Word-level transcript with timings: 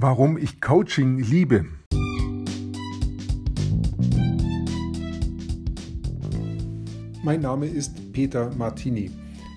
Warum 0.00 0.38
ich 0.38 0.60
Coaching 0.60 1.18
liebe. 1.18 1.66
Mein 7.24 7.40
Name 7.40 7.66
ist 7.66 8.12
Peter 8.12 8.54
Martini. 8.54 9.10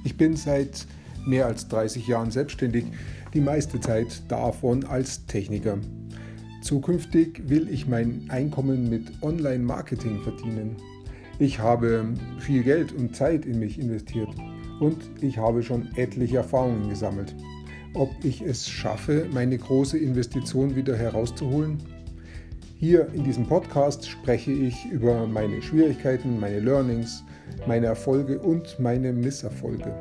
Ich 0.04 0.18
bin 0.18 0.36
seit 0.36 0.88
mehr 1.28 1.46
als 1.46 1.68
30 1.68 2.08
Jahren 2.08 2.32
selbstständig, 2.32 2.86
die 3.36 3.40
meiste 3.40 3.80
Zeit 3.80 4.24
davon 4.32 4.84
als 4.84 5.28
Techniker. 5.28 5.78
Zukünftig 6.64 7.44
will 7.48 7.70
ich 7.70 7.88
mein 7.88 8.26
Einkommen 8.30 8.90
mit 8.90 9.22
Online-Marketing 9.22 10.24
verdienen. 10.24 10.76
Ich 11.38 11.60
habe 11.60 12.16
viel 12.40 12.64
Geld 12.64 12.94
und 12.94 13.16
Zeit 13.16 13.46
in 13.46 13.60
mich 13.60 13.78
investiert 13.78 14.30
und 14.80 14.98
ich 15.22 15.38
habe 15.38 15.62
schon 15.62 15.90
etliche 15.98 16.38
Erfahrungen 16.38 16.90
gesammelt 16.90 17.36
ob 17.94 18.10
ich 18.24 18.42
es 18.42 18.70
schaffe, 18.70 19.28
meine 19.32 19.58
große 19.58 19.98
Investition 19.98 20.76
wieder 20.76 20.96
herauszuholen? 20.96 21.78
Hier 22.78 23.10
in 23.14 23.24
diesem 23.24 23.46
Podcast 23.46 24.10
spreche 24.10 24.52
ich 24.52 24.86
über 24.92 25.28
meine 25.28 25.62
Schwierigkeiten, 25.62 26.40
meine 26.40 26.60
Learnings, 26.60 27.24
meine 27.68 27.88
Erfolge 27.88 28.40
und 28.40 28.80
meine 28.80 29.14
Misserfolge. 29.14 29.94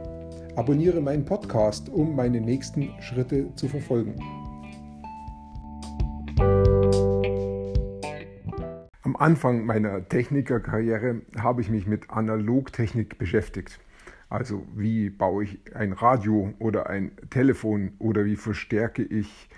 Abonniere 0.57 1.01
meinen 1.01 1.25
Podcast, 1.25 1.89
um 1.89 2.17
meine 2.17 2.41
nächsten 2.41 2.91
Schritte 3.01 3.55
zu 3.55 3.69
verfolgen. 3.69 4.15
Am 9.03 9.17
Anfang 9.17 9.67
meiner 9.67 10.09
Technikerkarriere 10.09 11.23
habe 11.39 11.61
ich 11.61 11.69
mich 11.69 11.87
mit 11.87 12.09
Analogtechnik 12.11 13.19
beschäftigt. 13.19 13.79
Also 14.31 14.65
wie 14.77 15.11
baue 15.11 15.43
ich 15.43 15.59
ein 15.75 15.93
Radio 15.93 16.55
oder 16.61 16.89
ein 16.89 17.11
Telefon 17.31 17.93
oder 17.99 18.25
wie 18.25 18.37
verstärke 18.37 19.03
ich 19.03 19.51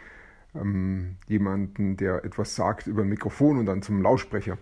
ähm, 0.54 1.16
jemanden, 1.26 1.98
der 1.98 2.24
etwas 2.24 2.56
sagt 2.56 2.86
über 2.86 3.02
ein 3.02 3.08
Mikrofon 3.08 3.58
und 3.58 3.66
dann 3.66 3.82
zum 3.82 4.00
Lautsprecher. 4.00 4.56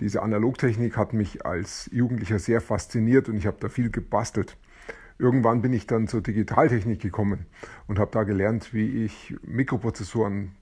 Diese 0.00 0.22
Analogtechnik 0.22 0.96
hat 0.96 1.12
mich 1.12 1.44
als 1.44 1.90
Jugendlicher 1.92 2.38
sehr 2.38 2.62
fasziniert 2.62 3.28
und 3.28 3.36
ich 3.36 3.46
habe 3.46 3.58
da 3.60 3.68
viel 3.68 3.90
gebastelt. 3.90 4.56
Irgendwann 5.18 5.60
bin 5.60 5.74
ich 5.74 5.86
dann 5.86 6.08
zur 6.08 6.22
Digitaltechnik 6.22 7.00
gekommen 7.00 7.46
und 7.86 7.98
habe 7.98 8.10
da 8.10 8.24
gelernt, 8.24 8.72
wie 8.72 9.04
ich 9.04 9.36
Mikroprozessoren 9.42 10.52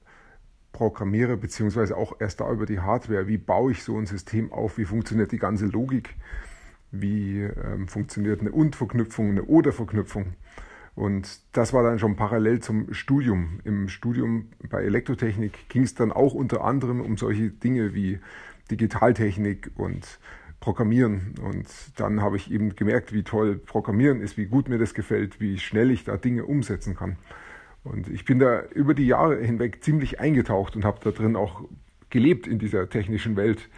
programmiere, 0.73 1.37
beziehungsweise 1.37 1.97
auch 1.97 2.21
erst 2.21 2.41
da 2.41 2.51
über 2.51 2.67
die 2.67 2.81
Hardware. 2.81 3.29
Wie 3.29 3.39
baue 3.39 3.73
ich 3.73 3.85
so 3.85 3.97
ein 3.97 4.07
System 4.07 4.53
auf? 4.53 4.77
Wie 4.77 4.85
funktioniert 4.85 5.31
die 5.31 5.39
ganze 5.39 5.67
Logik? 5.67 6.17
Wie 6.93 7.41
ähm, 7.41 7.89
funktioniert 7.89 8.41
eine 8.41 8.53
Und-Verknüpfung, 8.53 9.31
eine 9.31 9.45
Oder-Verknüpfung. 9.45 10.35
Und 10.95 11.41
das 11.53 11.73
war 11.73 11.83
dann 11.83 11.99
schon 11.99 12.17
parallel 12.17 12.61
zum 12.61 12.93
Studium. 12.93 13.61
Im 13.65 13.89
Studium 13.89 14.51
bei 14.69 14.83
Elektrotechnik 14.83 15.69
ging 15.69 15.83
es 15.83 15.95
dann 15.95 16.13
auch 16.13 16.35
unter 16.35 16.65
anderem 16.65 17.01
um 17.01 17.17
solche 17.17 17.49
Dinge 17.49 17.95
wie 17.95 18.21
Digitaltechnik 18.71 19.71
und 19.77 20.19
Programmieren. 20.61 21.35
Und 21.43 21.67
dann 21.97 22.21
habe 22.21 22.37
ich 22.37 22.51
eben 22.53 22.77
gemerkt, 22.77 23.13
wie 23.13 23.23
toll 23.23 23.57
Programmieren 23.57 24.21
ist, 24.21 24.37
wie 24.37 24.47
gut 24.47 24.69
mir 24.69 24.79
das 24.79 24.95
gefällt, 24.95 25.41
wie 25.41 25.59
schnell 25.59 25.91
ich 25.91 26.05
da 26.05 26.17
Dinge 26.17 26.45
umsetzen 26.45 26.95
kann. 26.95 27.17
Und 27.85 28.09
ich 28.09 28.25
bin 28.25 28.39
da 28.39 28.63
über 28.67 28.95
die 28.95 29.07
Jahre 29.07 29.39
hinweg 29.39 29.83
ziemlich 29.83 30.21
eingetaucht 30.21 30.77
und 30.77 30.85
habe 30.85 31.01
da 31.03 31.11
drin 31.11 31.37
auch 31.37 31.63
gelebt 32.11 32.47
in 32.47 32.59
dieser 32.59 32.89
technischen 32.89 33.35
Welt 33.37 33.69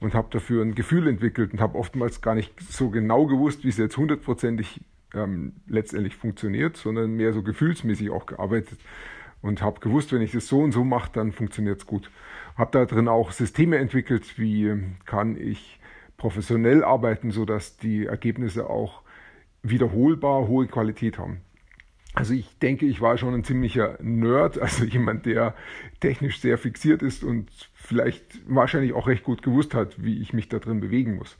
und 0.00 0.14
habe 0.14 0.28
dafür 0.30 0.62
ein 0.62 0.74
Gefühl 0.74 1.08
entwickelt 1.08 1.52
und 1.52 1.60
habe 1.60 1.78
oftmals 1.78 2.20
gar 2.20 2.34
nicht 2.34 2.60
so 2.60 2.90
genau 2.90 3.26
gewusst, 3.26 3.64
wie 3.64 3.68
es 3.68 3.78
jetzt 3.78 3.96
hundertprozentig 3.96 4.80
ähm, 5.14 5.52
letztendlich 5.66 6.16
funktioniert, 6.16 6.76
sondern 6.76 7.14
mehr 7.14 7.32
so 7.32 7.42
gefühlsmäßig 7.42 8.10
auch 8.10 8.26
gearbeitet 8.26 8.78
und 9.42 9.62
habe 9.62 9.80
gewusst, 9.80 10.12
wenn 10.12 10.22
ich 10.22 10.32
das 10.32 10.48
so 10.48 10.60
und 10.60 10.72
so 10.72 10.84
mache, 10.84 11.10
dann 11.12 11.32
funktioniert 11.32 11.80
es 11.80 11.86
gut. 11.86 12.10
Habe 12.56 12.70
da 12.72 12.84
drin 12.86 13.08
auch 13.08 13.30
Systeme 13.30 13.76
entwickelt, 13.76 14.38
wie 14.38 14.74
kann 15.04 15.36
ich 15.36 15.78
professionell 16.16 16.82
arbeiten, 16.82 17.30
sodass 17.30 17.76
die 17.76 18.06
Ergebnisse 18.06 18.70
auch 18.70 19.02
wiederholbar 19.62 20.48
hohe 20.48 20.66
Qualität 20.66 21.18
haben. 21.18 21.40
Also 22.14 22.32
ich 22.32 22.58
denke, 22.60 22.86
ich 22.86 23.00
war 23.00 23.18
schon 23.18 23.34
ein 23.34 23.44
ziemlicher 23.44 23.98
Nerd, 24.00 24.58
also 24.62 24.84
jemand, 24.84 25.26
der 25.26 25.54
technisch 26.00 26.40
sehr 26.40 26.56
fixiert 26.56 27.02
ist 27.02 27.24
und 27.24 27.50
vielleicht 27.74 28.40
wahrscheinlich 28.46 28.94
auch 28.94 29.08
recht 29.08 29.24
gut 29.24 29.42
gewusst 29.42 29.74
hat, 29.74 30.02
wie 30.02 30.22
ich 30.22 30.32
mich 30.32 30.48
da 30.48 30.58
drin 30.58 30.80
bewegen 30.80 31.16
muss. 31.16 31.36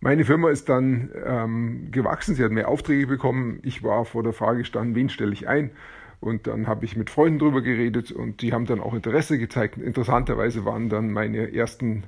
Meine 0.00 0.24
Firma 0.24 0.50
ist 0.50 0.68
dann 0.68 1.10
ähm, 1.24 1.90
gewachsen, 1.90 2.36
sie 2.36 2.44
hat 2.44 2.52
mehr 2.52 2.68
Aufträge 2.68 3.08
bekommen. 3.08 3.58
Ich 3.64 3.82
war 3.82 4.04
vor 4.04 4.22
der 4.22 4.32
Frage 4.32 4.58
gestanden, 4.58 4.94
wen 4.94 5.08
stelle 5.08 5.32
ich 5.32 5.48
ein? 5.48 5.72
Und 6.20 6.46
dann 6.46 6.68
habe 6.68 6.84
ich 6.84 6.96
mit 6.96 7.10
Freunden 7.10 7.40
drüber 7.40 7.62
geredet 7.62 8.12
und 8.12 8.42
die 8.42 8.52
haben 8.52 8.66
dann 8.66 8.80
auch 8.80 8.94
Interesse 8.94 9.38
gezeigt. 9.38 9.76
Interessanterweise 9.76 10.64
waren 10.64 10.88
dann 10.88 11.10
meine 11.10 11.52
ersten 11.52 12.04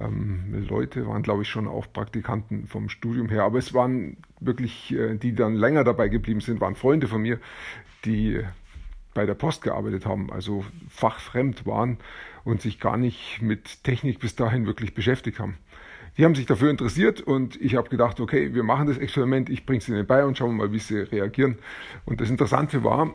ähm, 0.00 0.66
Leute, 0.68 1.06
waren 1.06 1.22
glaube 1.22 1.42
ich 1.42 1.48
schon 1.48 1.68
auch 1.68 1.86
Praktikanten 1.92 2.66
vom 2.66 2.88
Studium 2.88 3.28
her, 3.28 3.44
aber 3.44 3.58
es 3.58 3.74
waren 3.74 4.16
wirklich, 4.40 4.92
äh, 4.94 5.16
die 5.16 5.34
dann 5.34 5.54
länger 5.54 5.84
dabei 5.84 6.08
geblieben 6.08 6.40
sind, 6.40 6.60
waren 6.60 6.74
Freunde 6.74 7.06
von 7.08 7.22
mir, 7.22 7.38
die 8.04 8.40
bei 9.14 9.26
der 9.26 9.34
Post 9.34 9.62
gearbeitet 9.62 10.06
haben, 10.06 10.32
also 10.32 10.64
fachfremd 10.88 11.66
waren 11.66 11.98
und 12.44 12.62
sich 12.62 12.80
gar 12.80 12.96
nicht 12.96 13.42
mit 13.42 13.84
Technik 13.84 14.20
bis 14.20 14.36
dahin 14.36 14.66
wirklich 14.66 14.94
beschäftigt 14.94 15.38
haben. 15.38 15.58
Die 16.16 16.24
haben 16.24 16.34
sich 16.34 16.46
dafür 16.46 16.70
interessiert 16.70 17.20
und 17.20 17.60
ich 17.60 17.76
habe 17.76 17.88
gedacht, 17.88 18.20
okay, 18.20 18.54
wir 18.54 18.62
machen 18.62 18.86
das 18.86 18.98
Experiment, 18.98 19.48
ich 19.48 19.64
bringe 19.64 19.78
es 19.78 19.88
ihnen 19.88 20.06
bei 20.06 20.24
und 20.24 20.36
schauen 20.36 20.56
mal, 20.56 20.72
wie 20.72 20.78
sie 20.78 20.98
reagieren. 20.98 21.58
Und 22.04 22.20
das 22.20 22.30
Interessante 22.30 22.84
war, 22.84 23.14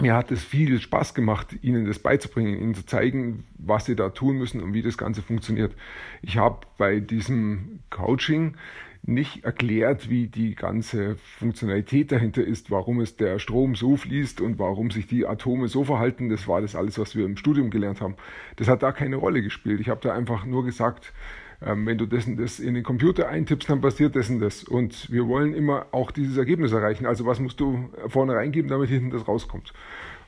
mir 0.00 0.14
hat 0.14 0.30
es 0.30 0.42
viel 0.44 0.80
Spaß 0.80 1.14
gemacht, 1.14 1.56
Ihnen 1.62 1.86
das 1.86 1.98
beizubringen, 1.98 2.60
Ihnen 2.60 2.74
zu 2.74 2.86
zeigen, 2.86 3.44
was 3.58 3.86
Sie 3.86 3.96
da 3.96 4.10
tun 4.10 4.36
müssen 4.36 4.62
und 4.62 4.74
wie 4.74 4.82
das 4.82 4.98
Ganze 4.98 5.22
funktioniert. 5.22 5.74
Ich 6.22 6.36
habe 6.36 6.66
bei 6.76 7.00
diesem 7.00 7.80
Coaching 7.90 8.56
nicht 9.02 9.44
erklärt, 9.44 10.10
wie 10.10 10.26
die 10.26 10.54
ganze 10.54 11.16
Funktionalität 11.38 12.12
dahinter 12.12 12.44
ist, 12.44 12.70
warum 12.70 13.00
es 13.00 13.16
der 13.16 13.38
Strom 13.38 13.74
so 13.74 13.96
fließt 13.96 14.40
und 14.40 14.58
warum 14.58 14.90
sich 14.90 15.06
die 15.06 15.26
Atome 15.26 15.68
so 15.68 15.84
verhalten. 15.84 16.28
Das 16.28 16.48
war 16.48 16.60
das 16.60 16.74
alles, 16.74 16.98
was 16.98 17.16
wir 17.16 17.24
im 17.24 17.36
Studium 17.36 17.70
gelernt 17.70 18.00
haben. 18.00 18.16
Das 18.56 18.68
hat 18.68 18.82
da 18.82 18.92
keine 18.92 19.16
Rolle 19.16 19.42
gespielt. 19.42 19.80
Ich 19.80 19.88
habe 19.88 20.00
da 20.02 20.14
einfach 20.14 20.44
nur 20.44 20.64
gesagt, 20.64 21.12
ähm, 21.60 21.86
wenn 21.86 21.98
du 21.98 22.06
das 22.06 22.26
das 22.36 22.60
in 22.60 22.74
den 22.74 22.84
Computer 22.84 23.28
eintippst, 23.28 23.68
dann 23.68 23.80
passiert 23.80 24.14
das 24.14 24.30
und 24.30 24.40
das. 24.40 24.64
Und 24.64 25.10
wir 25.10 25.26
wollen 25.26 25.54
immer 25.54 25.86
auch 25.92 26.10
dieses 26.10 26.36
Ergebnis 26.36 26.72
erreichen. 26.72 27.06
Also 27.06 27.26
was 27.26 27.40
musst 27.40 27.58
du 27.60 27.90
vorne 28.06 28.34
reingeben, 28.34 28.70
damit 28.70 28.90
hinten 28.90 29.10
das 29.10 29.26
rauskommt. 29.26 29.72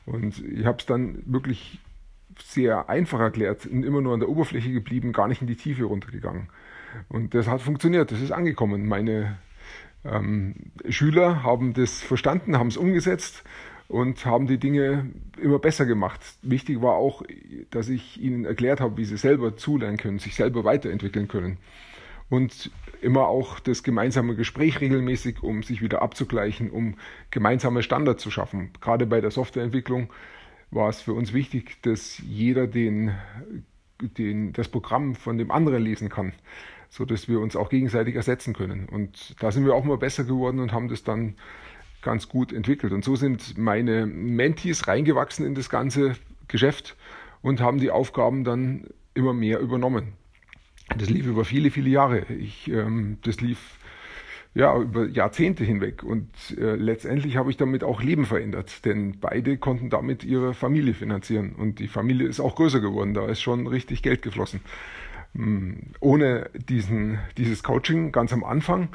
Und 0.05 0.43
ich 0.43 0.65
habe 0.65 0.77
es 0.79 0.85
dann 0.85 1.23
wirklich 1.25 1.79
sehr 2.39 2.89
einfach 2.89 3.19
erklärt 3.19 3.65
und 3.65 3.83
immer 3.83 4.01
nur 4.01 4.13
an 4.13 4.19
der 4.19 4.29
Oberfläche 4.29 4.71
geblieben, 4.71 5.13
gar 5.13 5.27
nicht 5.27 5.41
in 5.41 5.47
die 5.47 5.55
Tiefe 5.55 5.83
runtergegangen. 5.83 6.49
Und 7.07 7.33
das 7.33 7.47
hat 7.47 7.61
funktioniert, 7.61 8.11
das 8.11 8.21
ist 8.21 8.31
angekommen. 8.31 8.87
Meine 8.87 9.37
ähm, 10.03 10.55
Schüler 10.89 11.43
haben 11.43 11.73
das 11.73 12.01
verstanden, 12.01 12.57
haben 12.57 12.67
es 12.67 12.77
umgesetzt 12.77 13.43
und 13.91 14.25
haben 14.25 14.47
die 14.47 14.57
Dinge 14.57 15.11
immer 15.41 15.59
besser 15.59 15.85
gemacht. 15.85 16.21
Wichtig 16.43 16.81
war 16.81 16.95
auch, 16.95 17.23
dass 17.71 17.89
ich 17.89 18.21
ihnen 18.21 18.45
erklärt 18.45 18.79
habe, 18.79 18.95
wie 18.95 19.03
sie 19.03 19.17
selber 19.17 19.57
zulernen 19.57 19.97
können, 19.97 20.17
sich 20.17 20.35
selber 20.35 20.63
weiterentwickeln 20.63 21.27
können. 21.27 21.57
Und 22.29 22.71
immer 23.01 23.27
auch 23.27 23.59
das 23.59 23.83
gemeinsame 23.83 24.35
Gespräch 24.35 24.79
regelmäßig, 24.79 25.43
um 25.43 25.61
sich 25.61 25.81
wieder 25.81 26.01
abzugleichen, 26.01 26.71
um 26.71 26.95
gemeinsame 27.31 27.83
Standards 27.83 28.23
zu 28.23 28.31
schaffen. 28.31 28.69
Gerade 28.79 29.05
bei 29.05 29.19
der 29.19 29.31
Softwareentwicklung 29.31 30.09
war 30.69 30.87
es 30.87 31.01
für 31.01 31.13
uns 31.13 31.33
wichtig, 31.33 31.81
dass 31.81 32.17
jeder 32.19 32.67
den, 32.67 33.13
den, 33.99 34.53
das 34.53 34.69
Programm 34.69 35.15
von 35.15 35.37
dem 35.37 35.51
anderen 35.51 35.83
lesen 35.83 36.07
kann, 36.07 36.31
so 36.89 37.03
dass 37.03 37.27
wir 37.27 37.41
uns 37.41 37.57
auch 37.57 37.67
gegenseitig 37.67 38.15
ersetzen 38.15 38.53
können. 38.53 38.87
Und 38.87 39.35
da 39.43 39.51
sind 39.51 39.65
wir 39.65 39.75
auch 39.75 39.83
mal 39.83 39.97
besser 39.97 40.23
geworden 40.23 40.61
und 40.61 40.71
haben 40.71 40.87
das 40.87 41.03
dann 41.03 41.35
ganz 42.01 42.29
gut 42.29 42.53
entwickelt. 42.53 42.93
Und 42.93 43.03
so 43.03 43.15
sind 43.15 43.57
meine 43.57 44.05
Mentees 44.05 44.87
reingewachsen 44.87 45.45
in 45.45 45.55
das 45.55 45.69
ganze 45.69 46.15
Geschäft 46.47 46.95
und 47.41 47.61
haben 47.61 47.79
die 47.79 47.91
Aufgaben 47.91 48.43
dann 48.43 48.87
immer 49.13 49.33
mehr 49.33 49.59
übernommen. 49.59 50.13
Das 50.97 51.09
lief 51.09 51.25
über 51.25 51.45
viele, 51.45 51.71
viele 51.71 51.89
Jahre. 51.89 52.25
Ich, 52.33 52.69
ähm, 52.69 53.17
das 53.23 53.39
lief 53.41 53.77
ja, 54.53 54.77
über 54.77 55.07
Jahrzehnte 55.07 55.63
hinweg. 55.63 56.03
Und 56.03 56.29
äh, 56.57 56.75
letztendlich 56.75 57.37
habe 57.37 57.49
ich 57.49 57.57
damit 57.57 57.83
auch 57.83 58.01
Leben 58.01 58.25
verändert, 58.25 58.85
denn 58.85 59.19
beide 59.19 59.57
konnten 59.57 59.89
damit 59.89 60.23
ihre 60.23 60.53
Familie 60.53 60.93
finanzieren. 60.93 61.53
Und 61.55 61.79
die 61.79 61.87
Familie 61.87 62.27
ist 62.27 62.39
auch 62.39 62.55
größer 62.55 62.81
geworden, 62.81 63.13
da 63.13 63.27
ist 63.27 63.41
schon 63.41 63.67
richtig 63.67 64.03
Geld 64.03 64.21
geflossen. 64.21 64.61
Ähm, 65.35 65.91
ohne 65.99 66.49
diesen, 66.53 67.19
dieses 67.37 67.63
Coaching 67.63 68.11
ganz 68.11 68.33
am 68.33 68.43
Anfang 68.43 68.89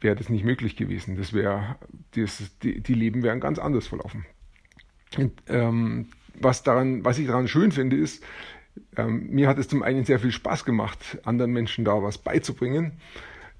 wäre 0.00 0.16
das 0.16 0.28
nicht 0.28 0.44
möglich 0.44 0.76
gewesen. 0.76 1.16
Das 1.16 1.32
wäre, 1.32 1.76
die, 2.14 2.80
die 2.80 2.94
Leben 2.94 3.22
wären 3.22 3.40
ganz 3.40 3.58
anders 3.58 3.86
verlaufen. 3.86 4.26
Und, 5.16 5.32
ähm, 5.48 6.06
was, 6.34 6.62
daran, 6.62 7.04
was 7.04 7.18
ich 7.18 7.26
daran 7.26 7.48
schön 7.48 7.72
finde, 7.72 7.96
ist, 7.96 8.22
ähm, 8.96 9.28
mir 9.30 9.48
hat 9.48 9.58
es 9.58 9.68
zum 9.68 9.82
einen 9.82 10.04
sehr 10.04 10.18
viel 10.20 10.32
Spaß 10.32 10.64
gemacht, 10.64 11.18
anderen 11.24 11.52
Menschen 11.52 11.84
da 11.84 12.02
was 12.02 12.18
beizubringen. 12.18 12.92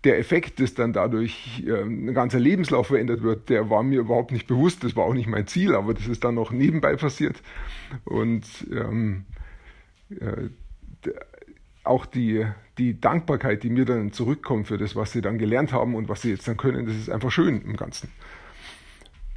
der 0.05 0.19
Effekt, 0.19 0.61
dass 0.61 0.75
dann 0.75 0.93
dadurch 0.93 1.65
äh, 1.67 1.83
ein 1.83 2.15
ganzer 2.15 2.39
Lebenslauf 2.39 2.87
verändert 2.87 3.23
wird, 3.23 3.49
der 3.49 3.69
war 3.69 3.83
mir 3.83 3.99
überhaupt 3.99 4.31
nicht 4.31 4.47
bewusst. 4.47 4.85
Das 4.85 4.95
war 4.95 5.05
auch 5.05 5.15
nicht 5.15 5.27
mein 5.27 5.49
Ziel, 5.49 5.75
aber 5.75 5.93
das 5.93 6.07
ist 6.07 6.23
dann 6.23 6.37
noch 6.37 6.53
nebenbei 6.53 6.95
passiert. 6.95 7.43
Und 8.05 8.45
ähm, 8.71 9.25
äh, 10.11 10.51
auch 11.89 12.07
die, 12.07 12.47
die 12.79 13.01
Dankbarkeit, 13.01 13.63
die 13.63 13.71
mir 13.71 13.85
dann 13.85 14.13
zurückkommt 14.13 14.69
für 14.69 14.79
das, 14.79 14.95
was 14.97 15.13
sie 15.13 15.21
dann 15.21 15.39
gelernt 15.39 15.73
haben 15.73 15.95
und 15.95 16.09
was 16.09 16.23
sie 16.23 16.31
jetzt 16.31 16.47
dann 16.47 16.57
können, 16.57 16.87
das 16.87 16.97
ist 16.97 17.11
einfach 17.11 17.31
schön 17.31 17.63
im 17.63 17.77
Ganzen. 17.77 18.11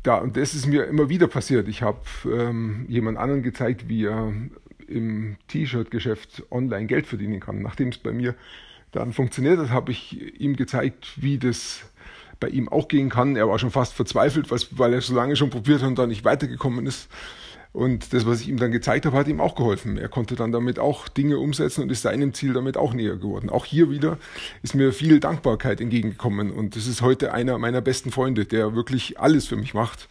Ja, 0.06 0.18
und 0.18 0.36
das 0.36 0.54
ist 0.54 0.66
mir 0.66 0.86
immer 0.86 1.10
wieder 1.10 1.28
passiert. 1.28 1.68
Ich 1.68 1.84
habe 1.84 2.00
ähm, 2.26 2.86
jemand 2.88 3.18
anderen 3.18 3.44
gezeigt, 3.44 3.88
wie 3.88 4.06
er 4.06 4.34
im 4.88 5.38
T-Shirt-Geschäft 5.48 6.44
online 6.52 6.88
Geld 6.88 7.06
verdienen 7.06 7.40
kann. 7.40 7.62
Nachdem 7.62 7.90
es 7.90 7.98
bei 7.98 8.12
mir 8.12 8.36
dann 8.92 9.14
funktioniert 9.14 9.60
hat, 9.60 9.70
habe 9.70 9.92
ich 9.92 10.40
ihm 10.40 10.56
gezeigt, 10.56 11.14
wie 11.18 11.38
das 11.38 11.84
bei 12.40 12.50
ihm 12.50 12.68
auch 12.68 12.88
gehen 12.88 13.10
kann. 13.10 13.36
Er 13.36 13.48
war 13.48 13.60
schon 13.60 13.72
fast 13.72 13.94
verzweifelt, 13.94 14.50
weil 14.72 14.94
er 14.94 15.02
so 15.02 15.16
lange 15.16 15.36
schon 15.36 15.50
probiert 15.50 15.82
hat 15.82 15.88
und 15.88 16.00
da 16.00 16.08
nicht 16.08 16.26
weitergekommen 16.26 16.86
ist. 16.88 17.10
Und 17.74 18.12
das, 18.12 18.26
was 18.26 18.42
ich 18.42 18.50
ihm 18.50 18.58
dann 18.58 18.72
gezeigt 18.72 19.06
habe, 19.06 19.16
hat 19.16 19.30
ihm 19.30 19.40
auch 19.40 19.56
geholfen. 19.56 19.98
Er 19.98 20.10
konnte 20.10 20.36
dann 20.36 20.52
damit 20.52 20.78
auch 20.78 21.08
Dinge 21.08 21.38
umsetzen 21.38 21.84
und 21.84 21.92
ist 21.92 22.02
seinem 22.02 22.34
Ziel 22.34 22.52
damit 22.52 22.76
auch 22.76 22.94
näher 22.94 23.16
geworden. 23.16 23.50
Auch 23.50 23.64
hier 23.64 23.90
wieder 23.90 24.18
ist 24.62 24.76
mir 24.76 24.92
viel 24.92 25.22
Dankbarkeit 25.22 25.80
entgegengekommen. 25.80 26.52
Und 26.52 26.76
das 26.76 26.86
ist 26.86 27.02
heute 27.02 27.34
einer 27.34 27.58
meiner 27.58 27.80
besten 27.80 28.12
Freunde, 28.12 28.46
der 28.46 28.76
wirklich 28.76 29.20
alles 29.20 29.48
für 29.48 29.56
mich 29.56 29.74
macht. 29.74 30.10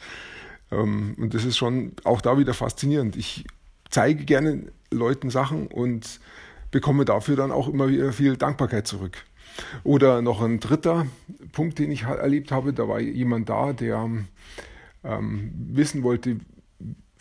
Ähm, 0.71 1.15
und 1.19 1.35
das 1.35 1.45
ist 1.45 1.59
schon 1.59 1.93
auch 2.05 2.23
da 2.23 2.39
wieder 2.39 2.55
faszinierend. 2.55 3.17
Ich 3.17 3.45
zeige 3.91 4.25
gerne 4.25 4.73
Leuten 4.91 5.29
Sachen 5.29 5.67
und 5.67 6.21
bekomme 6.71 7.05
dafür 7.05 7.37
dann 7.37 7.53
auch 7.53 7.69
immer 7.69 7.89
wieder 7.89 8.12
viel 8.12 8.37
Dankbarkeit 8.37 8.87
zurück. 8.87 9.19
Oder 9.85 10.23
noch 10.23 10.41
ein 10.41 10.61
dritter 10.61 11.07
Punkt, 11.53 11.79
den 11.79 11.91
ich 11.91 12.05
erlebt 12.05 12.53
habe, 12.53 12.73
da 12.73 12.89
war 12.89 13.01
jemand 13.01 13.49
da, 13.51 13.73
der 13.73 14.09
ähm, 15.05 15.53
wissen 15.73 16.03
wollte, 16.03 16.39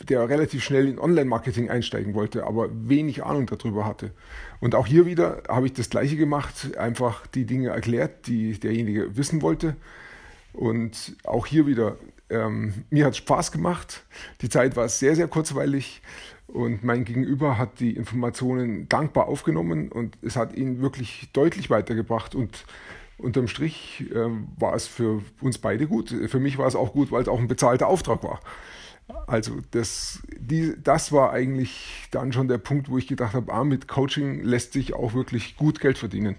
der 0.07 0.27
relativ 0.29 0.63
schnell 0.63 0.87
in 0.87 0.99
Online-Marketing 0.99 1.69
einsteigen 1.69 2.13
wollte, 2.13 2.45
aber 2.45 2.69
wenig 2.71 3.23
Ahnung 3.23 3.47
darüber 3.47 3.85
hatte. 3.85 4.11
Und 4.59 4.75
auch 4.75 4.87
hier 4.87 5.05
wieder 5.05 5.43
habe 5.47 5.65
ich 5.65 5.73
das 5.73 5.89
Gleiche 5.89 6.15
gemacht, 6.15 6.77
einfach 6.77 7.27
die 7.27 7.45
Dinge 7.45 7.69
erklärt, 7.69 8.27
die 8.27 8.59
derjenige 8.59 9.17
wissen 9.17 9.41
wollte. 9.41 9.75
Und 10.53 11.15
auch 11.23 11.45
hier 11.45 11.67
wieder, 11.67 11.97
ähm, 12.29 12.85
mir 12.89 13.05
hat 13.05 13.15
Spaß 13.15 13.51
gemacht. 13.51 14.03
Die 14.41 14.49
Zeit 14.49 14.75
war 14.75 14.87
sehr, 14.89 15.15
sehr 15.15 15.27
kurzweilig 15.27 16.01
und 16.47 16.83
mein 16.83 17.05
Gegenüber 17.05 17.57
hat 17.57 17.79
die 17.79 17.95
Informationen 17.95 18.89
dankbar 18.89 19.27
aufgenommen 19.27 19.91
und 19.91 20.17
es 20.21 20.35
hat 20.35 20.55
ihn 20.55 20.81
wirklich 20.81 21.29
deutlich 21.33 21.69
weitergebracht. 21.69 22.33
Und 22.33 22.65
unterm 23.17 23.47
Strich 23.47 24.05
äh, 24.11 24.29
war 24.57 24.73
es 24.73 24.87
für 24.87 25.21
uns 25.41 25.59
beide 25.59 25.87
gut. 25.87 26.09
Für 26.27 26.39
mich 26.39 26.57
war 26.57 26.67
es 26.67 26.75
auch 26.75 26.93
gut, 26.93 27.11
weil 27.11 27.21
es 27.21 27.27
auch 27.27 27.39
ein 27.39 27.47
bezahlter 27.47 27.87
Auftrag 27.87 28.23
war. 28.23 28.39
Also 29.27 29.57
das, 29.71 30.21
die, 30.37 30.73
das 30.83 31.11
war 31.11 31.31
eigentlich 31.31 32.07
dann 32.11 32.31
schon 32.33 32.47
der 32.47 32.57
Punkt, 32.57 32.89
wo 32.89 32.97
ich 32.97 33.07
gedacht 33.07 33.33
habe, 33.33 33.51
ah, 33.53 33.63
mit 33.63 33.87
Coaching 33.87 34.43
lässt 34.43 34.73
sich 34.73 34.93
auch 34.93 35.13
wirklich 35.13 35.55
gut 35.57 35.79
Geld 35.79 35.97
verdienen. 35.97 36.35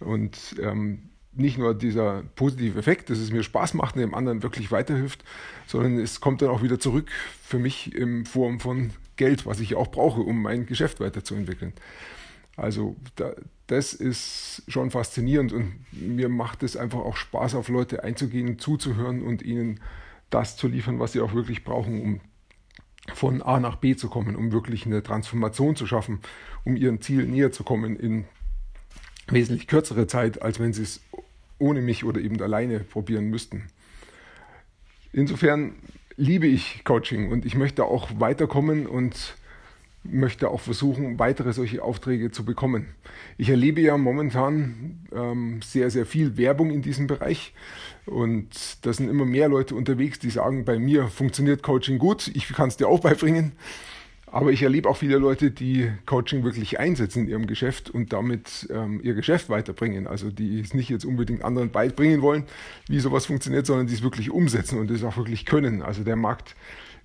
Und 0.00 0.56
ähm, 0.60 1.10
nicht 1.34 1.58
nur 1.58 1.74
dieser 1.74 2.22
positive 2.36 2.78
Effekt, 2.78 3.10
dass 3.10 3.18
es 3.18 3.30
mir 3.30 3.42
Spaß 3.42 3.74
macht 3.74 3.94
und 3.94 4.02
dem 4.02 4.14
anderen 4.14 4.42
wirklich 4.42 4.70
weiterhilft, 4.70 5.24
sondern 5.66 5.98
es 5.98 6.20
kommt 6.20 6.42
dann 6.42 6.50
auch 6.50 6.62
wieder 6.62 6.78
zurück 6.78 7.10
für 7.42 7.58
mich 7.58 7.94
in 7.94 8.26
Form 8.26 8.60
von 8.60 8.90
Geld, 9.16 9.46
was 9.46 9.60
ich 9.60 9.74
auch 9.74 9.90
brauche, 9.90 10.20
um 10.20 10.42
mein 10.42 10.66
Geschäft 10.66 11.00
weiterzuentwickeln. 11.00 11.72
Also 12.56 12.96
da, 13.16 13.32
das 13.66 13.94
ist 13.94 14.62
schon 14.68 14.90
faszinierend 14.90 15.52
und 15.52 15.72
mir 15.92 16.28
macht 16.28 16.62
es 16.62 16.76
einfach 16.76 16.98
auch 16.98 17.16
Spaß, 17.16 17.54
auf 17.54 17.68
Leute 17.68 18.04
einzugehen, 18.04 18.58
zuzuhören 18.58 19.22
und 19.22 19.42
ihnen 19.42 19.80
das 20.34 20.56
zu 20.56 20.68
liefern, 20.68 20.98
was 20.98 21.12
sie 21.12 21.20
auch 21.20 21.34
wirklich 21.34 21.64
brauchen, 21.64 22.00
um 22.00 22.20
von 23.14 23.42
A 23.42 23.58
nach 23.58 23.76
B 23.76 23.96
zu 23.96 24.08
kommen, 24.08 24.36
um 24.36 24.52
wirklich 24.52 24.86
eine 24.86 25.02
Transformation 25.02 25.76
zu 25.76 25.86
schaffen, 25.86 26.20
um 26.64 26.76
ihrem 26.76 27.00
Ziel 27.00 27.26
näher 27.26 27.52
zu 27.52 27.64
kommen 27.64 27.96
in 27.96 28.24
wesentlich 29.28 29.66
kürzere 29.66 30.06
Zeit, 30.06 30.42
als 30.42 30.60
wenn 30.60 30.72
sie 30.72 30.82
es 30.82 31.00
ohne 31.58 31.80
mich 31.80 32.04
oder 32.04 32.20
eben 32.20 32.40
alleine 32.40 32.80
probieren 32.80 33.26
müssten. 33.26 33.68
Insofern 35.12 35.74
liebe 36.16 36.46
ich 36.46 36.84
Coaching 36.84 37.30
und 37.30 37.44
ich 37.44 37.54
möchte 37.54 37.84
auch 37.84 38.08
weiterkommen 38.18 38.86
und 38.86 39.36
möchte 40.04 40.50
auch 40.50 40.60
versuchen, 40.60 41.18
weitere 41.18 41.52
solche 41.52 41.82
Aufträge 41.82 42.30
zu 42.30 42.44
bekommen. 42.44 42.88
Ich 43.38 43.48
erlebe 43.48 43.80
ja 43.80 43.96
momentan 43.96 45.06
ähm, 45.14 45.60
sehr, 45.62 45.90
sehr 45.90 46.06
viel 46.06 46.36
Werbung 46.36 46.70
in 46.70 46.82
diesem 46.82 47.06
Bereich 47.06 47.54
und 48.06 48.48
da 48.82 48.92
sind 48.92 49.08
immer 49.08 49.24
mehr 49.24 49.48
Leute 49.48 49.74
unterwegs, 49.74 50.18
die 50.18 50.30
sagen, 50.30 50.64
bei 50.64 50.78
mir 50.78 51.08
funktioniert 51.08 51.62
Coaching 51.62 51.98
gut, 51.98 52.30
ich 52.34 52.48
kann 52.48 52.68
es 52.68 52.76
dir 52.76 52.88
auch 52.88 53.00
beibringen. 53.00 53.52
Aber 54.32 54.50
ich 54.50 54.62
erlebe 54.62 54.88
auch 54.88 54.96
viele 54.96 55.18
Leute, 55.18 55.50
die 55.50 55.90
Coaching 56.06 56.42
wirklich 56.42 56.80
einsetzen 56.80 57.24
in 57.24 57.28
ihrem 57.28 57.46
Geschäft 57.46 57.90
und 57.90 58.14
damit 58.14 58.66
ähm, 58.70 58.98
ihr 59.02 59.12
Geschäft 59.12 59.50
weiterbringen. 59.50 60.06
Also 60.06 60.30
die 60.30 60.58
es 60.60 60.72
nicht 60.72 60.88
jetzt 60.88 61.04
unbedingt 61.04 61.44
anderen 61.44 61.70
beibringen 61.70 62.22
wollen, 62.22 62.44
wie 62.88 62.98
sowas 62.98 63.26
funktioniert, 63.26 63.66
sondern 63.66 63.88
die 63.88 63.92
es 63.92 64.02
wirklich 64.02 64.30
umsetzen 64.30 64.78
und 64.78 64.90
es 64.90 65.04
auch 65.04 65.18
wirklich 65.18 65.44
können. 65.44 65.82
Also 65.82 66.02
der 66.02 66.16
Markt 66.16 66.56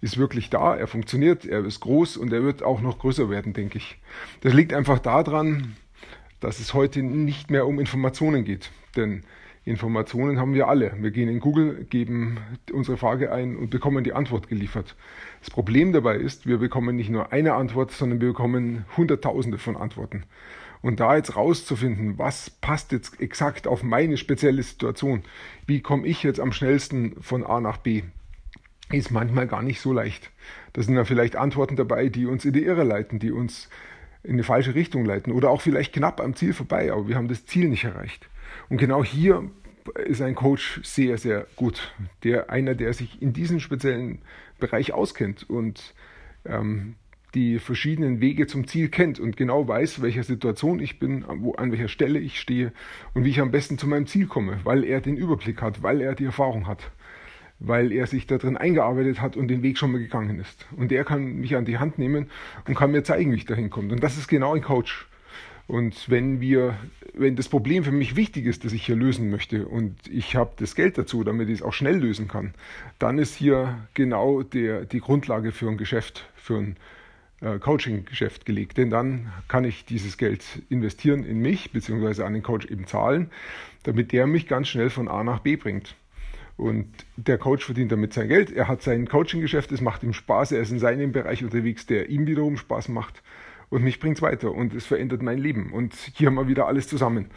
ist 0.01 0.17
wirklich 0.17 0.49
da, 0.49 0.75
er 0.75 0.87
funktioniert, 0.87 1.45
er 1.45 1.65
ist 1.65 1.79
groß 1.79 2.17
und 2.17 2.31
er 2.31 2.43
wird 2.43 2.63
auch 2.63 2.81
noch 2.81 2.99
größer 2.99 3.29
werden, 3.29 3.53
denke 3.53 3.77
ich. 3.77 3.97
Das 4.41 4.53
liegt 4.53 4.73
einfach 4.73 4.99
daran, 4.99 5.75
dass 6.39 6.59
es 6.59 6.73
heute 6.73 7.01
nicht 7.01 7.49
mehr 7.49 7.65
um 7.65 7.79
Informationen 7.79 8.43
geht. 8.43 8.71
Denn 8.95 9.23
Informationen 9.67 10.39
haben 10.39 10.53
wir 10.53 10.69
alle. 10.69 10.93
Wir 10.99 11.11
gehen 11.11 11.27
in 11.27 11.41
Google, 11.41 11.85
geben 11.89 12.39
unsere 12.71 12.95
Frage 12.95 13.31
ein 13.33 13.57
und 13.57 13.69
bekommen 13.69 14.03
die 14.03 14.13
Antwort 14.13 14.47
geliefert. 14.47 14.95
Das 15.41 15.49
Problem 15.49 15.91
dabei 15.91 16.15
ist, 16.15 16.47
wir 16.47 16.57
bekommen 16.57 16.95
nicht 16.95 17.09
nur 17.09 17.33
eine 17.33 17.53
Antwort, 17.53 17.91
sondern 17.91 18.21
wir 18.21 18.29
bekommen 18.29 18.85
Hunderttausende 18.95 19.57
von 19.57 19.75
Antworten. 19.75 20.23
Und 20.81 20.99
da 20.99 21.17
jetzt 21.17 21.35
rauszufinden, 21.35 22.17
was 22.17 22.49
passt 22.49 22.91
jetzt 22.91 23.19
exakt 23.19 23.67
auf 23.67 23.83
meine 23.83 24.15
spezielle 24.15 24.63
Situation, 24.63 25.23
wie 25.65 25.81
komme 25.81 26.07
ich 26.07 26.23
jetzt 26.23 26.39
am 26.39 26.53
schnellsten 26.53 27.21
von 27.21 27.43
A 27.43 27.59
nach 27.59 27.77
B, 27.77 28.03
ist 28.91 29.11
manchmal 29.11 29.47
gar 29.47 29.61
nicht 29.61 29.81
so 29.81 29.91
leicht. 29.91 30.31
Da 30.73 30.81
sind 30.81 30.95
dann 30.95 31.05
vielleicht 31.05 31.35
Antworten 31.35 31.75
dabei, 31.75 32.09
die 32.09 32.25
uns 32.25 32.45
in 32.45 32.53
die 32.53 32.63
Irre 32.63 32.83
leiten, 32.83 33.19
die 33.19 33.31
uns 33.31 33.69
in 34.23 34.33
eine 34.33 34.43
falsche 34.43 34.75
Richtung 34.75 35.05
leiten 35.05 35.31
oder 35.31 35.49
auch 35.49 35.61
vielleicht 35.61 35.93
knapp 35.93 36.21
am 36.21 36.35
Ziel 36.35 36.53
vorbei, 36.53 36.91
aber 36.91 37.07
wir 37.07 37.15
haben 37.15 37.27
das 37.27 37.45
Ziel 37.45 37.69
nicht 37.69 37.83
erreicht. 37.83 38.29
Und 38.69 38.77
genau 38.77 39.03
hier 39.03 39.49
ist 40.05 40.21
ein 40.21 40.35
Coach 40.35 40.81
sehr, 40.83 41.17
sehr 41.17 41.47
gut. 41.55 41.93
Der, 42.23 42.49
einer, 42.49 42.75
der 42.75 42.93
sich 42.93 43.21
in 43.21 43.33
diesem 43.33 43.59
speziellen 43.59 44.19
Bereich 44.59 44.93
auskennt 44.93 45.49
und 45.49 45.93
ähm, 46.45 46.95
die 47.35 47.59
verschiedenen 47.59 48.19
Wege 48.19 48.47
zum 48.47 48.67
Ziel 48.67 48.89
kennt 48.89 49.19
und 49.19 49.37
genau 49.37 49.67
weiß, 49.67 50.01
welcher 50.01 50.23
Situation 50.23 50.79
ich 50.79 50.99
bin, 50.99 51.25
wo, 51.27 51.53
an 51.53 51.71
welcher 51.71 51.87
Stelle 51.87 52.19
ich 52.19 52.39
stehe 52.39 52.71
und 53.13 53.23
wie 53.23 53.29
ich 53.29 53.39
am 53.39 53.51
besten 53.51 53.77
zu 53.77 53.87
meinem 53.87 54.07
Ziel 54.07 54.27
komme, 54.27 54.59
weil 54.63 54.83
er 54.83 55.01
den 55.01 55.17
Überblick 55.17 55.61
hat, 55.61 55.83
weil 55.83 56.01
er 56.01 56.15
die 56.15 56.25
Erfahrung 56.25 56.67
hat 56.67 56.91
weil 57.59 57.91
er 57.91 58.07
sich 58.07 58.27
da 58.27 58.37
drin 58.37 58.57
eingearbeitet 58.57 59.21
hat 59.21 59.35
und 59.35 59.47
den 59.47 59.63
Weg 59.63 59.77
schon 59.77 59.91
mal 59.91 59.99
gegangen 59.99 60.39
ist. 60.39 60.67
Und 60.75 60.91
der 60.91 61.03
kann 61.03 61.37
mich 61.37 61.55
an 61.55 61.65
die 61.65 61.77
Hand 61.77 61.97
nehmen 61.97 62.29
und 62.67 62.75
kann 62.75 62.91
mir 62.91 63.03
zeigen, 63.03 63.31
wie 63.31 63.37
ich 63.37 63.45
dahin 63.45 63.69
komme. 63.69 63.91
Und 63.91 64.03
das 64.03 64.17
ist 64.17 64.27
genau 64.27 64.55
ein 64.55 64.61
Coach. 64.61 65.07
Und 65.67 66.09
wenn 66.09 66.39
wir, 66.39 66.77
wenn 67.13 67.35
das 67.35 67.49
Problem 67.49 67.83
für 67.83 67.91
mich 67.91 68.15
wichtig 68.15 68.45
ist, 68.45 68.63
das 68.63 68.71
ich 68.71 68.85
hier 68.85 68.95
lösen 68.95 69.29
möchte 69.29 69.67
und 69.67 69.95
ich 70.07 70.37
habe 70.37 70.51
das 70.57 70.75
Geld 70.75 70.97
dazu, 70.97 71.25
damit 71.25 71.49
ich 71.49 71.55
es 71.55 71.61
auch 71.61 71.73
schnell 71.73 71.97
lösen 71.97 72.29
kann, 72.29 72.53
dann 72.99 73.19
ist 73.19 73.35
hier 73.35 73.77
genau 73.93 74.43
der, 74.43 74.85
die 74.85 75.01
Grundlage 75.01 75.51
für 75.51 75.67
ein 75.67 75.77
Geschäft, 75.77 76.29
für 76.37 76.57
ein 76.57 76.77
äh, 77.41 77.59
Coaching-Geschäft 77.59 78.45
gelegt. 78.45 78.77
Denn 78.77 78.89
dann 78.89 79.33
kann 79.49 79.65
ich 79.65 79.83
dieses 79.83 80.17
Geld 80.17 80.43
investieren 80.69 81.25
in 81.25 81.39
mich, 81.39 81.71
beziehungsweise 81.71 82.25
an 82.25 82.33
den 82.33 82.43
Coach 82.43 82.67
eben 82.67 82.87
zahlen, 82.87 83.29
damit 83.83 84.13
der 84.13 84.25
mich 84.25 84.47
ganz 84.47 84.69
schnell 84.69 84.89
von 84.89 85.09
A 85.09 85.21
nach 85.25 85.39
B 85.39 85.57
bringt. 85.57 85.95
Und 86.57 86.87
der 87.15 87.37
Coach 87.37 87.65
verdient 87.65 87.91
damit 87.91 88.13
sein 88.13 88.27
Geld. 88.27 88.51
Er 88.51 88.67
hat 88.67 88.81
sein 88.81 89.07
Coaching-Geschäft, 89.07 89.71
es 89.71 89.81
macht 89.81 90.03
ihm 90.03 90.13
Spaß. 90.13 90.51
Er 90.51 90.61
ist 90.61 90.71
in 90.71 90.79
seinem 90.79 91.11
Bereich 91.11 91.43
unterwegs, 91.43 91.85
der 91.85 92.09
ihm 92.09 92.25
wiederum 92.25 92.57
Spaß 92.57 92.89
macht. 92.89 93.21
Und 93.69 93.83
mich 93.83 93.99
bringt 93.99 94.17
es 94.17 94.21
weiter 94.21 94.51
und 94.51 94.73
es 94.73 94.85
verändert 94.85 95.21
mein 95.21 95.37
Leben. 95.37 95.71
Und 95.71 95.93
hier 96.15 96.27
haben 96.27 96.35
wir 96.35 96.47
wieder 96.47 96.67
alles 96.67 96.87
zusammen. 96.87 97.29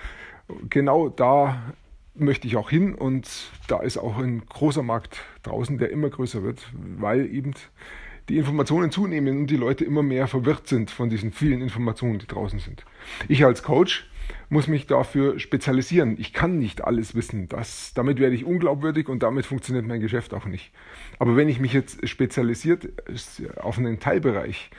Genau 0.70 1.08
da 1.08 1.74
möchte 2.14 2.46
ich 2.46 2.56
auch 2.56 2.70
hin 2.70 2.94
und 2.94 3.50
da 3.68 3.80
ist 3.80 3.98
auch 3.98 4.18
ein 4.18 4.42
großer 4.46 4.82
Markt 4.82 5.22
draußen, 5.42 5.78
der 5.78 5.90
immer 5.90 6.10
größer 6.10 6.42
wird, 6.42 6.70
weil 6.72 7.26
eben 7.32 7.54
die 8.30 8.38
Informationen 8.38 8.90
zunehmen 8.90 9.40
und 9.40 9.46
die 9.49 9.56
Leute 9.56 9.84
immer 9.84 10.02
mehr 10.02 10.26
verwirrt 10.28 10.68
sind 10.68 10.90
von 10.90 11.10
diesen 11.10 11.32
vielen 11.32 11.60
Informationen, 11.60 12.18
die 12.18 12.26
draußen 12.26 12.60
sind. 12.60 12.84
Ich 13.28 13.44
als 13.44 13.62
Coach 13.62 14.08
muss 14.49 14.68
mich 14.68 14.87
dafür 14.87 15.38
spezialisieren. 15.40 16.16
Ich 16.18 16.32
kann 16.32 16.58
nicht 16.58 16.84
alles 16.84 17.14
wissen. 17.14 17.49
Das, 17.49 17.92
damit 17.94 18.20
werde 18.20 18.37
ich 18.37 18.44
unglaubwürdig 18.44 19.08
und 19.08 19.22
damit 19.22 19.46
funktioniert 19.46 19.87
mein 19.87 20.00
Geschäft 20.00 20.32
auch 20.32 20.44
nicht. 20.44 20.70
Aber 21.18 21.37
wenn 21.37 21.49
ich 21.49 21.58
mich 21.58 21.72
jetzt 21.72 22.08
spezialisiert 22.08 22.88
auf 23.60 23.78
einen 23.78 23.99
Teilbereich 23.99 24.70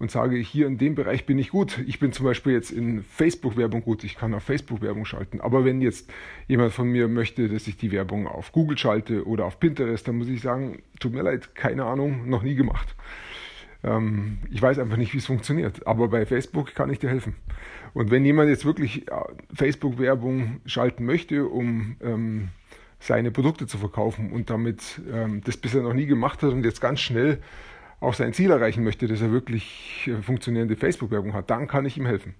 und 0.00 0.10
sage, 0.10 0.38
hier 0.38 0.66
in 0.66 0.78
dem 0.78 0.94
Bereich 0.94 1.26
bin 1.26 1.38
ich 1.38 1.50
gut. 1.50 1.78
Ich 1.86 2.00
bin 2.00 2.12
zum 2.12 2.24
Beispiel 2.24 2.54
jetzt 2.54 2.70
in 2.70 3.04
Facebook-Werbung 3.04 3.82
gut, 3.84 4.02
ich 4.02 4.16
kann 4.16 4.32
auf 4.32 4.42
Facebook-Werbung 4.42 5.04
schalten. 5.04 5.42
Aber 5.42 5.66
wenn 5.66 5.82
jetzt 5.82 6.10
jemand 6.48 6.72
von 6.72 6.88
mir 6.88 7.06
möchte, 7.06 7.48
dass 7.48 7.68
ich 7.68 7.76
die 7.76 7.92
Werbung 7.92 8.26
auf 8.26 8.50
Google 8.50 8.78
schalte 8.78 9.26
oder 9.26 9.44
auf 9.44 9.60
Pinterest, 9.60 10.08
dann 10.08 10.16
muss 10.16 10.28
ich 10.28 10.40
sagen, 10.40 10.82
tut 10.98 11.12
mir 11.12 11.22
leid, 11.22 11.54
keine 11.54 11.84
Ahnung, 11.84 12.30
noch 12.30 12.42
nie 12.42 12.54
gemacht. 12.54 12.96
Ähm, 13.84 14.38
ich 14.50 14.62
weiß 14.62 14.78
einfach 14.78 14.96
nicht, 14.96 15.12
wie 15.12 15.18
es 15.18 15.26
funktioniert. 15.26 15.86
Aber 15.86 16.08
bei 16.08 16.24
Facebook 16.24 16.74
kann 16.74 16.88
ich 16.88 16.98
dir 16.98 17.10
helfen. 17.10 17.34
Und 17.92 18.10
wenn 18.10 18.24
jemand 18.24 18.48
jetzt 18.48 18.64
wirklich 18.64 19.06
äh, 19.06 19.14
Facebook-Werbung 19.52 20.62
schalten 20.64 21.04
möchte, 21.04 21.46
um 21.46 21.96
ähm, 22.00 22.48
seine 23.00 23.30
Produkte 23.30 23.66
zu 23.66 23.76
verkaufen 23.76 24.32
und 24.32 24.48
damit 24.48 25.00
ähm, 25.12 25.42
das 25.44 25.58
bisher 25.58 25.82
noch 25.82 25.94
nie 25.94 26.06
gemacht 26.06 26.42
hat 26.42 26.52
und 26.52 26.64
jetzt 26.64 26.80
ganz 26.80 27.00
schnell 27.00 27.38
auch 28.00 28.14
sein 28.14 28.32
Ziel 28.32 28.50
erreichen 28.50 28.82
möchte, 28.82 29.06
dass 29.06 29.20
er 29.20 29.30
wirklich 29.30 30.08
äh, 30.08 30.22
funktionierende 30.22 30.76
Facebook-Werbung 30.76 31.34
hat, 31.34 31.50
dann 31.50 31.68
kann 31.68 31.84
ich 31.86 31.96
ihm 31.96 32.06
helfen. 32.06 32.34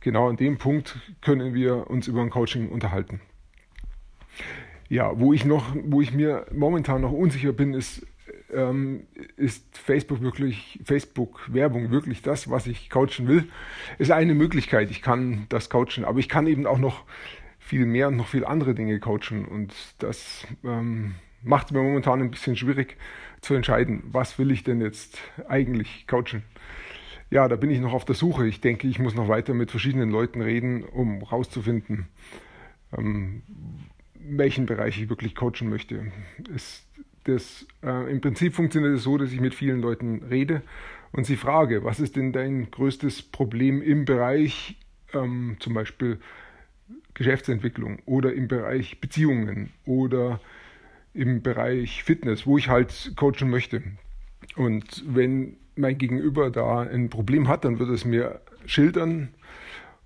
Genau 0.00 0.28
an 0.28 0.36
dem 0.36 0.58
Punkt 0.58 0.98
können 1.20 1.54
wir 1.54 1.90
uns 1.90 2.06
über 2.06 2.20
ein 2.22 2.30
Coaching 2.30 2.68
unterhalten. 2.68 3.20
Ja, 4.88 5.18
wo 5.18 5.32
ich 5.32 5.44
noch, 5.44 5.74
wo 5.84 6.00
ich 6.00 6.12
mir 6.12 6.46
momentan 6.52 7.02
noch 7.02 7.12
unsicher 7.12 7.52
bin, 7.52 7.74
ist, 7.74 8.06
ähm, 8.52 9.06
ist 9.36 9.78
Facebook 9.78 10.20
wirklich, 10.20 10.80
Facebook-Werbung 10.84 11.90
wirklich 11.90 12.22
das, 12.22 12.50
was 12.50 12.66
ich 12.66 12.90
coachen 12.90 13.28
will? 13.28 13.44
Ist 13.98 14.10
eine 14.10 14.34
Möglichkeit. 14.34 14.90
Ich 14.90 15.02
kann 15.02 15.46
das 15.48 15.70
coachen, 15.70 16.04
aber 16.04 16.18
ich 16.18 16.28
kann 16.28 16.46
eben 16.46 16.66
auch 16.66 16.78
noch 16.78 17.04
viel 17.58 17.86
mehr 17.86 18.08
und 18.08 18.16
noch 18.16 18.26
viel 18.26 18.44
andere 18.44 18.74
Dinge 18.74 18.98
coachen 18.98 19.44
und 19.44 19.72
das 19.98 20.46
ähm, 20.64 21.14
macht 21.42 21.66
es 21.66 21.72
mir 21.72 21.82
momentan 21.82 22.20
ein 22.20 22.30
bisschen 22.30 22.56
schwierig 22.56 22.96
zu 23.40 23.54
entscheiden, 23.54 24.02
was 24.12 24.38
will 24.38 24.50
ich 24.50 24.64
denn 24.64 24.80
jetzt 24.80 25.18
eigentlich 25.48 26.06
coachen. 26.06 26.42
Ja, 27.30 27.48
da 27.48 27.56
bin 27.56 27.70
ich 27.70 27.80
noch 27.80 27.92
auf 27.92 28.04
der 28.04 28.16
Suche. 28.16 28.46
Ich 28.46 28.60
denke, 28.60 28.88
ich 28.88 28.98
muss 28.98 29.14
noch 29.14 29.28
weiter 29.28 29.54
mit 29.54 29.70
verschiedenen 29.70 30.10
Leuten 30.10 30.42
reden, 30.42 30.82
um 30.82 31.20
herauszufinden, 31.20 32.08
ähm, 32.96 33.42
welchen 34.14 34.66
Bereich 34.66 35.00
ich 35.00 35.08
wirklich 35.08 35.34
coachen 35.34 35.68
möchte. 35.68 36.10
Es, 36.54 36.86
das, 37.24 37.66
äh, 37.82 38.10
Im 38.10 38.20
Prinzip 38.20 38.54
funktioniert 38.54 38.94
es 38.94 39.04
so, 39.04 39.16
dass 39.16 39.32
ich 39.32 39.40
mit 39.40 39.54
vielen 39.54 39.80
Leuten 39.80 40.22
rede 40.28 40.62
und 41.12 41.24
sie 41.24 41.36
frage, 41.36 41.84
was 41.84 42.00
ist 42.00 42.16
denn 42.16 42.32
dein 42.32 42.70
größtes 42.70 43.22
Problem 43.22 43.80
im 43.80 44.04
Bereich 44.04 44.76
ähm, 45.12 45.56
zum 45.60 45.74
Beispiel 45.74 46.18
Geschäftsentwicklung 47.14 48.00
oder 48.06 48.32
im 48.32 48.48
Bereich 48.48 49.00
Beziehungen 49.00 49.70
oder 49.84 50.40
im 51.14 51.42
Bereich 51.42 52.04
Fitness, 52.04 52.46
wo 52.46 52.58
ich 52.58 52.68
halt 52.68 53.12
coachen 53.16 53.50
möchte. 53.50 53.82
Und 54.56 55.04
wenn 55.06 55.56
mein 55.76 55.98
Gegenüber 55.98 56.50
da 56.50 56.80
ein 56.80 57.10
Problem 57.10 57.48
hat, 57.48 57.64
dann 57.64 57.78
wird 57.78 57.90
es 57.90 58.04
mir 58.04 58.40
schildern. 58.66 59.28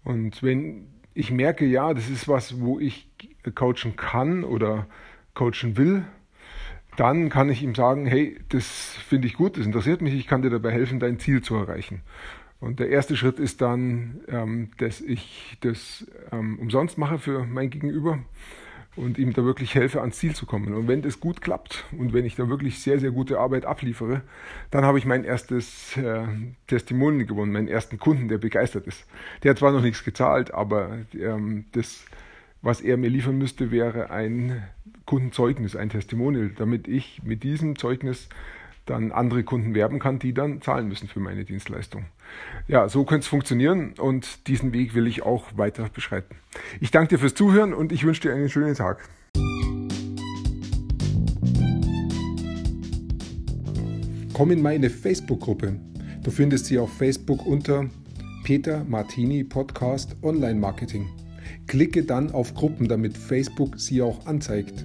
Und 0.05 0.43
wenn 0.43 0.87
ich 1.15 1.31
merke, 1.31 1.65
ja, 1.67 1.95
das 1.95 2.09
ist 2.09 2.29
was, 2.29 2.61
wo 2.61 2.79
ich 2.79 3.09
coachen 3.55 3.97
kann 3.97 4.45
oder 4.45 4.87
coachen 5.35 5.77
will, 5.77 6.05
dann 6.97 7.29
kann 7.29 7.51
ich 7.51 7.63
ihm 7.63 7.75
sagen, 7.75 8.07
hey, 8.07 8.39
das 8.49 8.67
finde 9.09 9.27
ich 9.27 9.35
gut, 9.35 9.57
das 9.57 9.67
interessiert 9.67 10.01
mich, 10.01 10.15
ich 10.15 10.27
kann 10.27 10.43
dir 10.43 10.51
dabei 10.51 10.71
helfen, 10.71 11.01
dein 11.01 11.19
Ziel 11.19 11.43
zu 11.43 11.57
erreichen. 11.57 12.03
Und 12.61 12.79
der 12.81 12.89
erste 12.89 13.17
Schritt 13.17 13.39
ist 13.39 13.61
dann, 13.61 14.21
ähm, 14.29 14.71
dass 14.79 15.01
ich 15.01 15.57
das 15.61 16.07
ähm, 16.33 16.59
umsonst 16.59 16.97
mache 16.99 17.19
für 17.19 17.45
mein 17.45 17.71
Gegenüber 17.71 18.21
und 18.97 19.19
ihm 19.19 19.33
da 19.33 19.45
wirklich 19.45 19.75
helfe, 19.75 20.01
ans 20.01 20.19
Ziel 20.19 20.35
zu 20.35 20.47
kommen. 20.47 20.73
Und 20.75 20.89
wenn 20.89 21.03
das 21.03 21.21
gut 21.21 21.41
klappt 21.41 21.85
und 21.99 22.13
wenn 22.13 22.25
ich 22.25 22.37
da 22.37 22.49
wirklich 22.49 22.81
sehr, 22.81 22.99
sehr 23.01 23.11
gute 23.11 23.39
Arbeit 23.39 23.67
abliefere, 23.67 24.23
dann 24.71 24.85
habe 24.85 24.99
ich 24.99 25.05
mein 25.05 25.25
erstes 25.25 25.97
äh, 25.97 26.27
Testimonial 26.67 27.27
gewonnen, 27.27 27.53
meinen 27.53 27.69
ersten 27.69 27.99
Kunden, 27.99 28.29
der 28.29 28.39
begeistert 28.39 28.87
ist. 28.87 29.05
Der 29.43 29.51
hat 29.51 29.59
zwar 29.59 29.73
noch 29.73 29.83
nichts 29.83 30.05
gezahlt, 30.05 30.55
aber 30.55 30.99
ähm, 31.13 31.65
das, 31.73 32.05
was 32.63 32.81
er 32.81 32.97
mir 32.97 33.11
liefern 33.11 33.39
müsste, 33.39 33.71
wäre 33.71 34.11
ein 34.11 34.63
Kundenzeugnis, 35.07 35.77
ein 35.77 35.91
Testimonial, 35.91 36.51
damit 36.57 36.89
ich 36.89 37.23
mit 37.25 37.43
diesem 37.43 37.77
Zeugnis 37.77 38.29
dann 38.87 39.13
andere 39.13 39.45
Kunden 39.45 39.75
werben 39.75 39.99
kann, 39.99 40.19
die 40.19 40.35
dann 40.35 40.61
zahlen 40.61 40.89
müssen 40.89 41.09
für 41.09 41.21
meine 41.21 41.45
Dienstleistung. 41.45 42.07
Ja, 42.69 42.89
so 42.89 43.05
könnte 43.05 43.25
es 43.25 43.29
funktionieren 43.29 43.95
und 43.99 44.47
diesen 44.47 44.73
Weg 44.73 44.95
will 44.95 45.07
ich 45.07 45.23
auch 45.23 45.57
weiter 45.57 45.89
beschreiten. 45.93 46.37
Ich 46.81 46.91
danke 46.91 47.15
dir 47.15 47.19
fürs 47.19 47.35
Zuhören 47.35 47.73
und 47.75 47.93
ich 47.93 48.05
wünsche 48.05 48.23
dir 48.23 48.35
einen 48.35 48.49
schönen 48.49 48.75
Tag. 48.75 49.09
Komm 54.33 54.51
in 54.51 54.63
meine 54.63 54.91
Facebook-Gruppe. 54.91 55.79
Du 56.23 56.31
findest 56.31 56.67
sie 56.67 56.79
auf 56.79 56.93
Facebook 56.93 57.47
unter 57.47 57.89
Peter 58.43 58.85
Martini 58.85 59.45
Podcast 59.45 60.17
Online 60.23 60.59
Marketing. 60.59 61.09
Klicke 61.67 62.03
dann 62.03 62.33
auf 62.33 62.53
Gruppen, 62.55 62.89
damit 62.89 63.17
Facebook 63.17 63.79
sie 63.79 64.03
auch 64.03 64.27
anzeigt. 64.27 64.85